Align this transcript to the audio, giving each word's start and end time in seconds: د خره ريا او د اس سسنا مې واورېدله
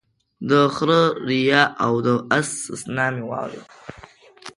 د 0.49 0.51
خره 0.75 1.01
ريا 1.29 1.63
او 1.85 1.93
د 2.05 2.07
اس 2.37 2.47
سسنا 2.65 3.05
مې 3.13 3.23
واورېدله 3.29 3.65